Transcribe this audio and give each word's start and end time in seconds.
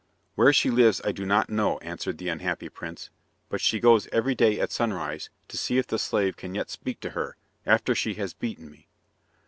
"Where 0.33 0.51
she 0.51 0.71
lives 0.71 0.99
I 1.05 1.11
do 1.11 1.27
not 1.27 1.51
know," 1.51 1.77
answered 1.81 2.17
the 2.17 2.27
unhappy 2.27 2.69
prince, 2.69 3.11
"but 3.49 3.61
she 3.61 3.79
goes 3.79 4.07
every 4.11 4.33
day 4.33 4.59
at 4.59 4.71
sunrise 4.71 5.29
to 5.47 5.57
see 5.59 5.77
if 5.77 5.85
the 5.85 5.99
slave 5.99 6.35
can 6.35 6.55
yet 6.55 6.71
speak 6.71 6.99
to 7.01 7.11
her, 7.11 7.37
after 7.67 7.93
she 7.93 8.15
has 8.15 8.33
beaten 8.33 8.71
me." 8.71 8.87